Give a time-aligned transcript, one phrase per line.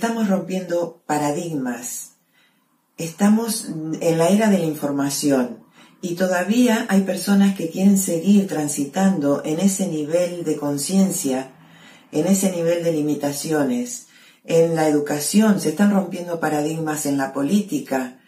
[0.00, 2.12] Estamos rompiendo paradigmas.
[2.96, 5.58] Estamos en la era de la información
[6.00, 11.52] y todavía hay personas que quieren seguir transitando en ese nivel de conciencia,
[12.12, 14.06] en ese nivel de limitaciones.
[14.44, 18.22] En la educación se están rompiendo paradigmas en la política,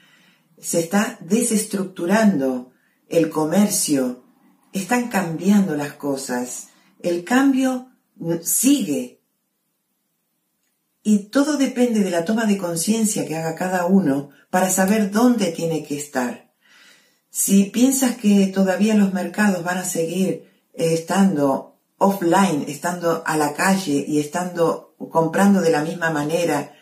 [0.60, 2.70] se está desestructurando
[3.08, 4.24] el comercio,
[4.74, 6.68] están cambiando las cosas.
[7.02, 7.88] El cambio
[8.42, 9.21] sigue
[11.02, 15.50] y todo depende de la toma de conciencia que haga cada uno para saber dónde
[15.50, 16.52] tiene que estar.
[17.30, 23.54] Si piensas que todavía los mercados van a seguir eh, estando offline, estando a la
[23.54, 26.74] calle y estando comprando de la misma manera,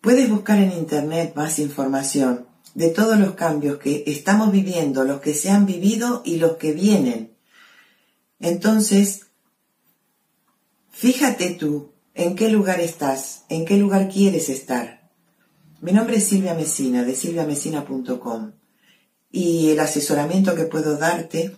[0.00, 5.34] puedes buscar en internet más información de todos los cambios que estamos viviendo, los que
[5.34, 7.36] se han vivido y los que vienen.
[8.38, 9.26] Entonces,
[10.90, 13.44] fíjate tú ¿En qué lugar estás?
[13.48, 15.08] ¿En qué lugar quieres estar?
[15.80, 18.52] Mi nombre es Silvia Mesina, de silviamesina.com,
[19.30, 21.56] y el asesoramiento que puedo darte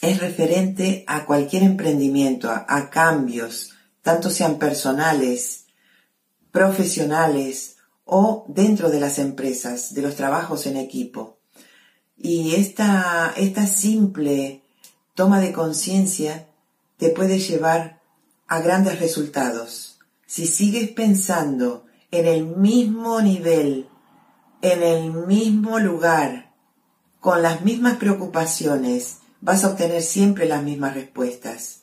[0.00, 5.64] es referente a cualquier emprendimiento, a, cambios, tanto sean personales,
[6.52, 11.40] profesionales o dentro de las empresas, de los trabajos en equipo.
[12.16, 14.62] Y esta, esta simple
[15.14, 16.46] toma de conciencia
[16.96, 17.97] te puede llevar
[18.48, 19.98] a grandes resultados.
[20.26, 23.88] Si sigues pensando en el mismo nivel,
[24.62, 26.54] en el mismo lugar,
[27.20, 31.82] con las mismas preocupaciones, vas a obtener siempre las mismas respuestas.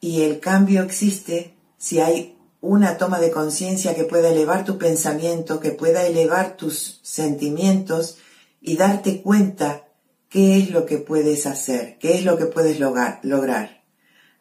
[0.00, 5.58] Y el cambio existe si hay una toma de conciencia que pueda elevar tu pensamiento,
[5.58, 8.18] que pueda elevar tus sentimientos
[8.60, 9.88] y darte cuenta
[10.28, 13.81] qué es lo que puedes hacer, qué es lo que puedes lograr.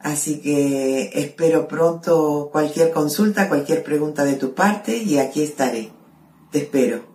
[0.03, 5.89] Así que espero pronto cualquier consulta, cualquier pregunta de tu parte y aquí estaré.
[6.51, 7.10] Te espero.